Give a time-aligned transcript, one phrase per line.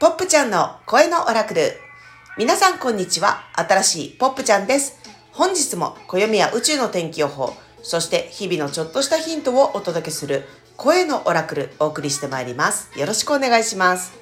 [0.00, 1.60] ポップちゃんの声のオラクル。
[2.38, 3.42] 皆さんこんにちは。
[3.52, 4.98] 新しいポップちゃんです。
[5.30, 7.52] 本日も暦や宇宙の天気予報、
[7.82, 10.44] そして日々のちょっとしたヒントをお届けする
[10.78, 12.98] 声のオラクルお送りしてまいります。
[12.98, 14.14] よろしくお願いします。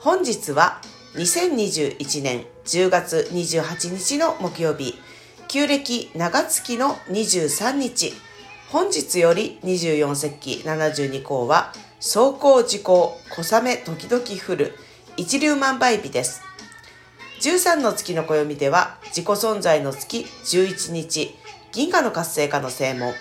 [0.00, 0.80] 本日は
[1.16, 4.94] 2021年10月28日の木曜日、
[5.48, 8.14] 旧暦長月の23日、
[8.70, 14.78] 本日より24節気72項は、走行時行、小雨時々降る、
[15.16, 16.42] 一粒万倍日です。
[17.40, 21.34] 13の月の暦では、自己存在の月11日、
[21.72, 23.14] 銀河の活性化の正門、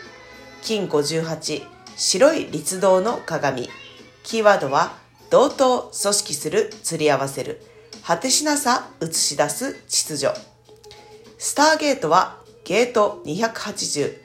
[0.62, 1.64] 金58、
[1.96, 3.68] 白い立道の鏡、
[4.22, 4.94] キーワードは、
[5.32, 7.64] 同等、組織する、釣り合わせる、
[8.04, 10.30] 果てしなさ、映し出す、秩序。
[11.40, 14.20] スターゲートは、ゲート280、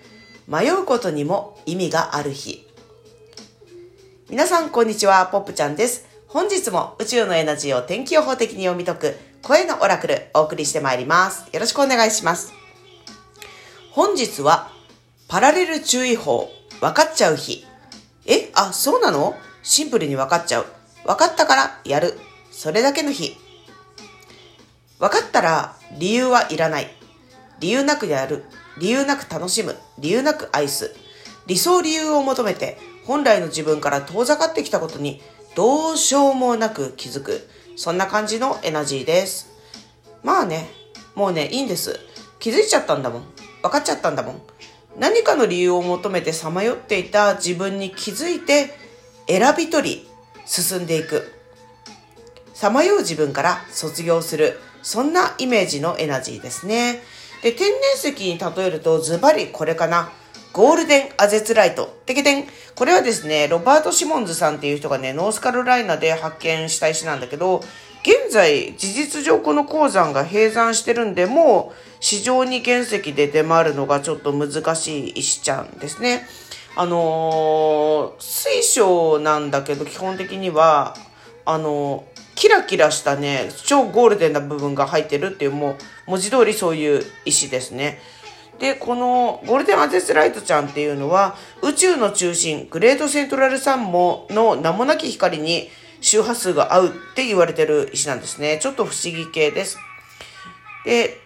[0.46, 2.70] 迷うことにも意味がある日。
[4.32, 5.26] 皆さん、こんにちは。
[5.26, 6.06] ポップちゃんです。
[6.26, 11.50] 本日も宇宙のエナジーを天気予報的に読み解く声のオラクルお送りしてまいります。
[11.52, 12.54] よろしくお願いします。
[13.90, 14.70] 本日は
[15.28, 16.48] パラレル注意報
[16.80, 17.66] 分かっちゃう日。
[18.24, 19.34] え、あ、そうなの？
[19.62, 20.66] シンプルに分かっちゃう。
[21.04, 22.18] 分かったからやる。
[22.50, 23.36] それだけの日。
[24.98, 26.88] 分かったら理由はいらない。
[27.60, 28.46] 理由なくやる。
[28.78, 29.76] 理由なく楽しむ。
[29.98, 30.94] 理由なく愛す。
[31.46, 35.20] 理想理由を求めて本来の自分から遠ざかってきたことに
[35.54, 37.48] どうしようもなく気づく。
[37.76, 39.50] そんな感じのエナジーです。
[40.22, 40.68] まあね、
[41.14, 41.98] もうね、いいんです。
[42.38, 43.22] 気づいちゃったんだもん。
[43.62, 44.42] 分かっちゃったんだもん。
[44.98, 48.70] 何かの理由を求めてさまよっていた自分に気づいて
[49.26, 50.08] 選び取り
[50.44, 51.32] 進んでいく。
[52.52, 54.58] さまよう自分から卒業する。
[54.82, 57.02] そんなイメージのエナジーですね。
[57.42, 60.12] で、天然石に例えるとズバリこれかな。
[60.52, 61.86] ゴールデンアゼツライト。
[62.04, 62.44] てけてん。
[62.74, 67.62] これはですね、ロバート・シモンズさんっていう人がね、ノースカロライナで発見した石なんだけど、
[68.02, 76.26] 現在、事実上この鉱山が閉山してるんで、もう市場に原石で出回るのがちょっと難しい石ちゃんですね。
[76.76, 80.96] あのー、水晶なんだけど、基本的には、
[81.46, 85.76] あのーキラキラしたね、超ゴールデンな部分が入ってるっていう、もう、
[86.06, 88.00] 文字通りそういう石ですね。
[88.62, 95.68] で、このゴールデンアゼスライトちゃんっていうのは、宇宙の中心、グレートセントラルサンモの名もなき光に
[96.00, 98.60] 周波数が合うって言われてる石なんですね。
[98.62, 99.78] ちょっと不思議系です。
[100.84, 101.18] で、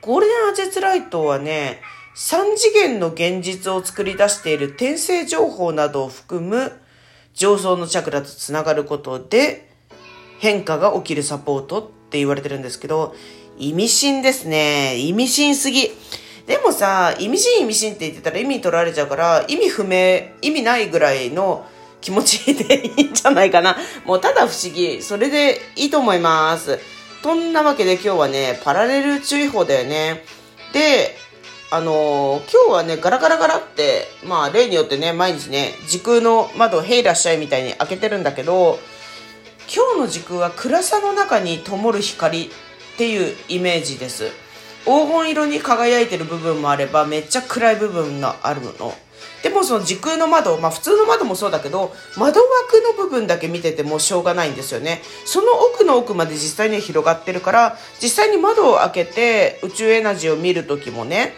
[0.00, 1.80] ゴールデンアゼスライトはね、
[2.14, 6.80] 3次元の現実を作り出している転生情報などを含む
[7.34, 9.68] 上層のチャクラとつながることで、
[10.38, 13.16] 変化が起きるサポートって言われてるんですけど、
[13.58, 14.96] 意味深ですね。
[14.96, 15.90] 意味深すぎ。
[16.46, 21.66] でもさ、意味深意味深って言ってたら意味取られちゃうから、意味不明、意味ないぐらいの
[22.00, 23.76] 気持ちでいいんじゃないかな。
[24.06, 25.02] もうただ不思議。
[25.02, 26.78] それでいいと思います。
[27.22, 30.24] そんなわけで今日はね、パラレル注意報だよね。
[30.72, 31.18] で、
[31.72, 38.78] あのー今日はね、ガラガラガラって、まあ例によってね、毎日ね、時空の窓をへいらっしゃいみたいに開けてるんだけど、
[39.66, 42.50] 今日の時空は暗さの中に灯る光っ
[42.98, 44.45] ていうイメージです。
[44.86, 48.94] 黄金色に輝いてる部分もあれば、めっちゃ暗い部分があるの。
[49.42, 55.02] でもその時空の窓、まあ普通の窓もそうだけど、窓枠の部分だけ見ててもしょうがないんですよね。
[55.24, 61.34] その奥の奥まで実際に広がってるから、実際に窓を開けて宇宙エナジーを見るときもね、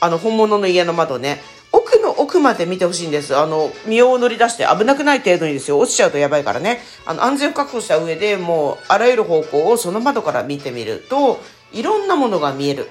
[0.00, 3.36] あの本物の家の窓ね、奥の奥まで見てほしいんです。
[3.36, 5.78] あの、身を乗り出して危なくない程度にですよ。
[5.80, 6.80] 落ちちゃうとやばいからね。
[7.04, 11.40] あの、安全を確保した上でもう、あらゆる方向をその窓から見てみると、
[11.74, 12.88] いろんなものが見える。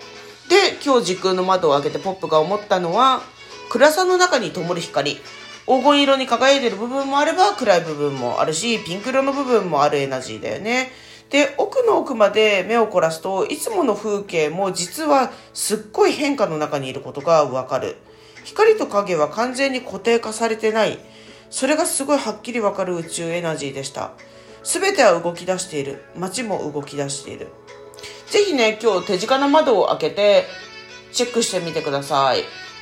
[0.50, 3.22] で、今日時空の窓を開けてポップが思ったのは、
[3.70, 5.20] 暗さの中に灯る光。
[5.66, 10.92] 黄金色に輝いてる部分もあれば、暗い部分もあるし、ピンク色の部分もあるエナジーだよね。
[11.30, 17.96] で、奥の奥まで目を凝らすといつもの風景も実はすっごい変化の中にいることがわかる。
[18.44, 21.00] 光と影は完全に固定化されてない。
[21.50, 24.12] それがすごいはっきりわかる宇宙エナジーでした。
[24.62, 26.04] すべては動き出している。
[26.16, 27.48] 街も動き出している。
[28.34, 30.46] ぜひね、今日手近な窓を開けて
[31.12, 32.42] チェックしてみてください。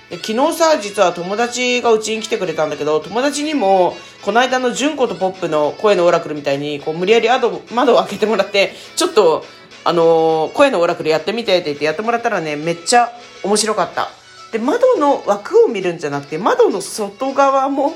[0.09, 9.44] で昨日さ、実は友達がうちに来てくれたんだけど、友達にも、この間の純子とポップの声のオラクルみたいに、こう無理やり窓窓を開けてもらって、ちょっと、
[9.83, 13.12] あのー声のオラクルやってみてって言ってやってもらったらね、めっちゃ
[13.44, 14.07] 面白かった。
[14.54, 17.94] で、窓の枠を見るんじゃなくて、窓の外側も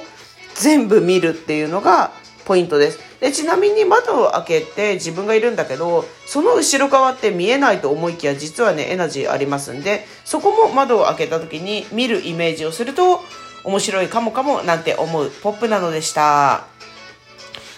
[0.56, 2.12] 全部見るっていうのが
[2.44, 3.00] ポイントです。
[3.26, 13.24] で、ちなみに窓を開けて自分がいるんだけど、その後ろ側って見えないと思いきや、実はね、エナジーありますんで、そこも窓を開けた時に見るイメージをすると、
[13.64, 16.66] 面白いかもかもなんて思うポップなのでした。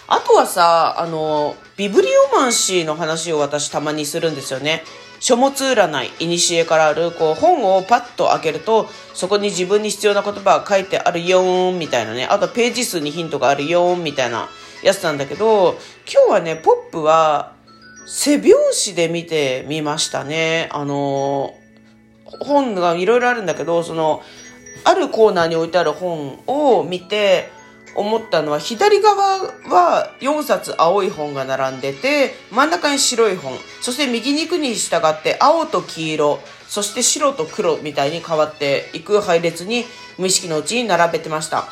[0.06, 4.84] あとはさ、あの、ビブリオマンシーの話を私たまにするんですよね。
[5.18, 12.26] 書物占い、いにしえからある、こう、本をパッと開けると、そこに自分に必要な言葉が書いてあるよーん、みたいなね。
[12.26, 14.50] あとページ数にヒントがあるよーん、みたいな
[14.82, 15.78] やつなんだけど、
[16.12, 17.52] 今日はね、ポップは、
[18.06, 20.68] 背拍子で見てみましたね。
[20.72, 21.54] あの、
[22.40, 24.22] 本がいろいろあるんだけど、その、
[24.84, 27.50] あるコーナーに置いてある本を見て、
[27.94, 29.38] 思ったのは左側
[29.68, 33.52] は4冊青い本が並んでて真ん中に白い本。
[33.80, 36.38] そして右に行くに従って青と黄色。
[36.68, 39.84] そして白と黒みたいに変わっていく配列に
[40.18, 41.64] 無意識のうちに並べてました。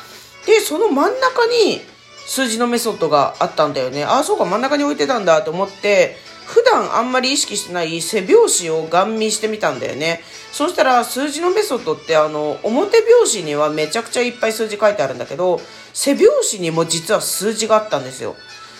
[0.45, 1.81] でその真ん中に
[2.27, 10.21] 数字のメソッドがあったんだよねああそうか真ん中に置いてたんだと思って普段あんまり意識してない背拍子をガン見してみたんだよね。
[10.53, 15.59] そしたら数字のメソッドってあの表拍子にはめちゃくちゃいっぱい数字書いてあるんだけど
[15.93, 18.35] 背拍子にも実は数字があったんですよ。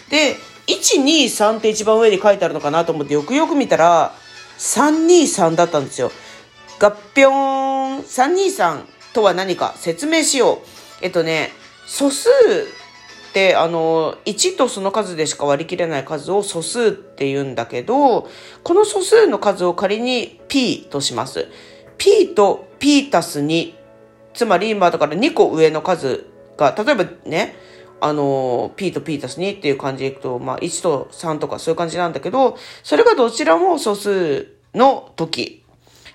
[0.09, 4.13] で、123って一番上に書いてあるのかなと思ってよくよく見たら
[4.59, 6.11] 323だったんですよ。
[6.79, 10.57] 合ぴょーん323とは何か説明しよう。
[11.01, 11.51] えっとね、
[11.85, 12.29] 素数
[13.29, 18.27] ってあの1とその数でしか割り切れない数を素数って言うんだけど
[18.63, 21.47] この素数の数を仮に p とします。
[21.97, 23.73] P と p 足す2
[24.33, 26.25] つまり今だから2個上の数
[26.57, 27.55] が例えばね
[27.99, 35.63] あの p と p 足す2っていう感じでいくと、まあ、1と3とかそういう感じなんだけどそれがどちらも素数の時。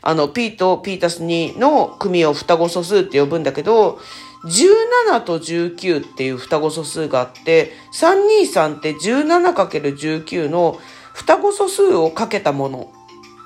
[0.04, 4.00] あの p と p 足す2の組を双子素数って呼ぶんだけど
[4.44, 10.78] 17と19っていう双子素数があって、323って 17×19 の
[11.12, 12.92] 双子素数をかけたもの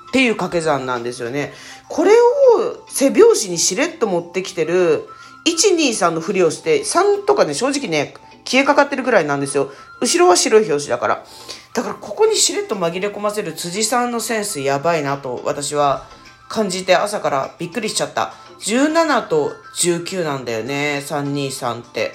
[0.09, 1.53] っていう掛け算なんですよね。
[1.89, 2.15] これを
[2.87, 5.07] 背拍子にしれっと持ってきてる
[5.45, 8.13] 123のふりをして、3とかね、正直ね、
[8.43, 9.71] 消えかかってるぐらいなんですよ。
[10.01, 11.25] 後ろは白い表紙だから。
[11.73, 16.07] だからここにしれっと紛れ込ませる辻さんのセンスやばいなと私は
[16.49, 18.33] 感じて朝からびっくりしちゃった。
[18.59, 22.13] 17と19なんだよね、323って。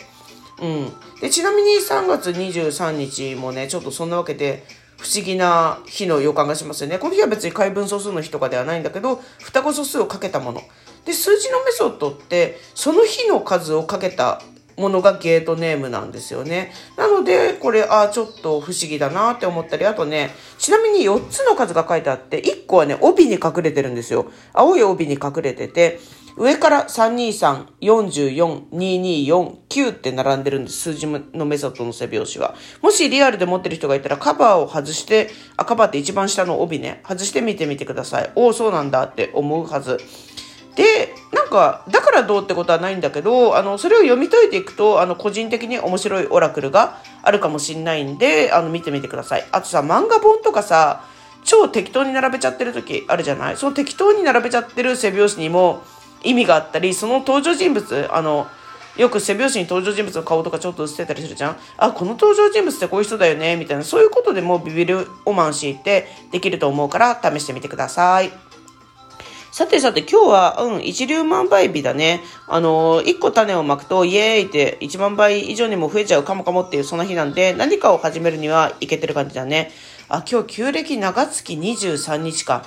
[0.61, 0.93] うん。
[1.21, 4.65] で、ちなみに3月23日もね、ちょっとそんなわけで、
[4.99, 6.99] 不思議な日の予感がしますよね。
[6.99, 10.63] この日は別に解分素数の日とかではないんだけど、双子素数をかけたもの。
[11.05, 14.41] で、数字のメソッドって、その日の数をかけた
[14.77, 16.73] ものがゲートネームなんですよね。
[16.97, 24.27] なので、これ、あちょっと不思議だなって思ったり、あとね、ちなみに4つの数が書いてあって、1個はね、帯に隠れてるんですよ。
[24.53, 26.01] 青い帯に隠れてて、
[26.37, 30.79] 上から323、44、224、9って並んでるんです。
[30.79, 32.55] 数字のメソッドの背拍子は。
[32.81, 38.31] もしリアルで持ってる人がいたらカバーを外して、あ、カバーって一番下の帯ね、外してみてみてください。
[38.35, 39.99] おお、そうなんだって思うはず。
[40.75, 49.47] で、なんか、だからどうってことはないんだけど、あの、それを読み解いていくと、あの、個人的に面白いオラクルがあるかもしんないんで、あの、見てみてください。
[49.53, 51.05] あとさ、漫画本とかさ、
[51.45, 53.57] 超適当に並べちゃってる時あるじゃない？
[53.57, 55.83] その適当に並べちゃってる背拍子にも、
[56.23, 58.47] 意味があったり、その登場人物、あの、
[58.97, 68.31] よく背拍子に登場人物の顔とかちょっと映ってたりするじゃんあ、この登場人物ってこういう人だよねみたいな、そういうことでもビビるオマンシーってできると思うから試してみてください。
[69.51, 72.23] さてさて今日は、うん、一粒万倍日だね。
[72.49, 79.71] あのー、個種をまくとイエーイって一万倍以上にも増えちゃうかもかもっていうその日なんで何かを始めるにはいけてる感じだね。
[80.09, 82.65] あ、今日旧暦長月23日か。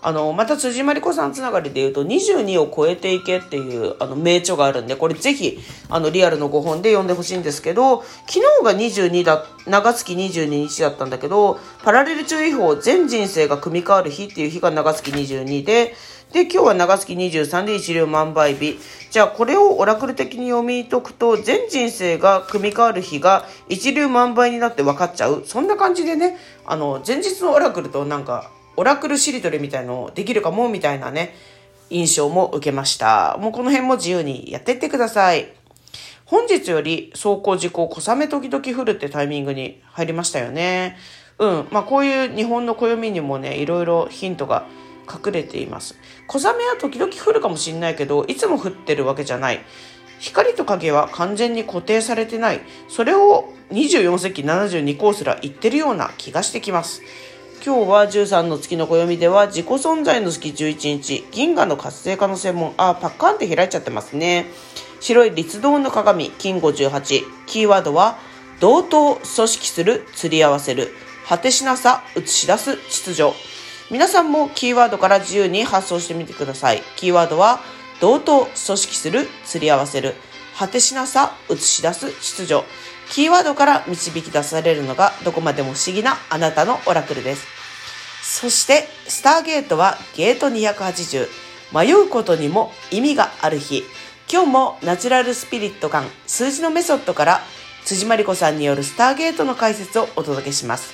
[0.00, 15.94] あの、また辻まりこさんつながりで言うと、22を超えていけっていう、あの、名著があるんで、これぜひ、あの、リアルの5本で読んでほしいんですけど、昨日が22だ、長月22日だったんだけど、パラレル注意報、全人生が組み替わる日っていう日が長月22で、
[16.32, 18.78] で、今日は長月23で一流万倍日。
[19.10, 25.42] じゃあ、これをオラクル的に読み解くと、全人生が組み替わる日が一流万倍になって分かっちゃう。
[25.46, 26.36] そんな感じでね、
[26.66, 31.34] あの、前日のオラクルとなんか、オラクルしりとりみたいのできるかもみたいなね、
[31.90, 33.36] 印象も受けました。
[33.40, 35.48] もうこの辺も自由にやってってください。
[36.26, 40.96] 本日より走行事故小雨時々降るってタイミングに入りましたよね。
[41.38, 41.68] うん。
[41.72, 44.64] まあこういう日本の暦にもね、いろいろヒントが
[45.12, 45.96] 隠れています。
[46.28, 49.58] 小雨は時々降るかもしんないけど、いつも降ってるわけじゃない。
[50.20, 52.60] 光と影は完全に固定されてない。
[52.86, 57.02] それを24世紀72コースら言ってるような気がしてきます。
[57.64, 64.46] 今日は13の月の暦では自己存在の月11日、銀河の活性化の専門、あ、パッカンって開いちゃってますね。
[65.00, 67.24] 白い立道の鏡、金58。
[67.46, 68.18] キーワードは、
[68.60, 70.94] 同等、組織する、釣り合わせる、
[71.26, 73.32] 果てしなさ、映し出す、秩序。
[73.90, 76.82] 皆さんもキーワードから自由に発想してみてください。
[76.96, 77.60] キーワードは、
[78.00, 80.14] 同等、組織する、釣り合わせる、
[80.56, 82.62] 果てしなさ、映し出す秩序。
[83.10, 87.46] キーワードから導き出されるのがどこまでも不思議なあなたのオラクルです。
[88.22, 91.28] そして、スターゲートはゲート280。
[91.72, 93.84] 迷うことにも意味がある日。
[94.30, 97.40] 今日もナチュラルスピリット感、数字のメソッドから
[97.84, 100.92] 辻真理子さんによるスターゲートの解説をお届けします。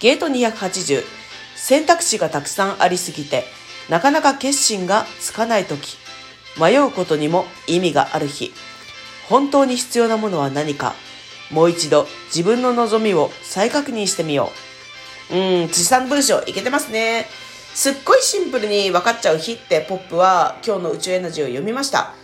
[0.00, 1.04] ゲート280。
[1.54, 3.44] 選択肢がたくさんありすぎて、
[3.88, 5.96] なかなか決心がつかない時。
[6.60, 8.52] 迷うことにも意味がある日。
[9.32, 10.94] 本当に必要なものは何か。
[11.50, 14.50] もう一度自分の望みを再確認してみよ
[15.30, 15.34] う。
[15.34, 17.26] うん、辻さん文章いけてますね。
[17.72, 22.21] すっごいシンプルに分かっちゃう日ってポップは今日の宇宙エナジーを読みました。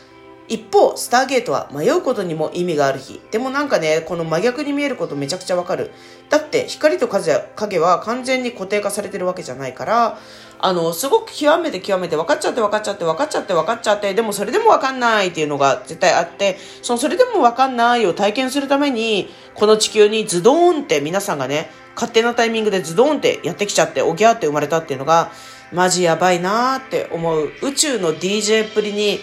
[0.49, 3.21] 一方、スターゲートは迷うことにも意味がある日。
[3.31, 5.90] でもなんかね、この真逆に見えることめちゃくちゃわかる。
[6.31, 10.19] だって光と影は完全に固定化されてるわけじゃないから、
[10.61, 25.31] あの、すごく極めて極めて分かっちゃって分かっちゃって分かっちゃって分かっちゃって、でもそれでも分かんないっていうのが絶対あって、そのそれでも分かんないを体験するために、この地球にズドーンって皆さんがね、勝手なタイミングでズドーンってやってきちゃって、おぎゃーって生まれたっていうのが、
[25.73, 29.21] マジやばいなーって思う宇宙の DJ っぷりに、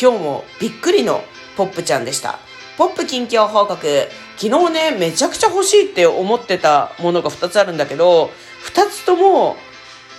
[0.00, 1.22] 今日もびっくりの
[1.56, 2.38] ポップちゃんでした。
[2.76, 4.08] ポップ近況報告。
[4.36, 8.30] 昨日ね、めちゃくちゃ欲しいって思ってたものが2つあるんだけど、
[8.66, 9.56] 2つとも、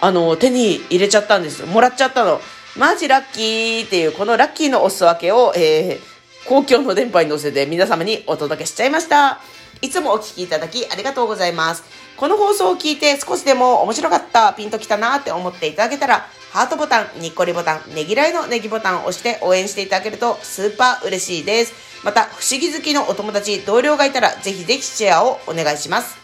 [0.01, 1.63] あの、手に入れちゃったんです。
[1.67, 2.41] もらっちゃったの。
[2.75, 9.39] マジラッキーっていう、このラッキーのお裾分けを、えー、公共の電波に乗せて皆様にお届けしちゃいました。
[9.81, 11.84] いつもお聴きいただきありがとうございます。
[12.15, 16.27] この放送を聞いて少しでも面白かった、ピンときたなって思っていただけたら、
[16.58, 22.02] ハートボタン、にっこりボタン、ねぎらいのネギボタンを押して応援していただけるとスーパー嬉しいです。
[22.04, 26.18] また、不思議好きのお友達、同僚がいたら、ぜひぜひシェアをお願いします。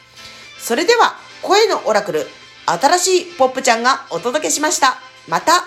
[0.57, 2.25] それでは、声のオラクル、
[2.65, 4.97] 新しいポップちゃんがお届けしました。
[5.27, 5.65] また